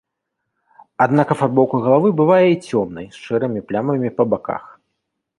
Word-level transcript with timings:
Аднак 1.05 1.33
афарбоўка 1.33 1.81
галавы 1.85 2.09
бывае 2.21 2.39
і 2.53 2.57
цёмнай 2.69 3.07
з 3.17 3.21
шэрымі 3.27 3.61
плямамі 3.73 4.09
па 4.17 4.23
баках. 4.35 4.63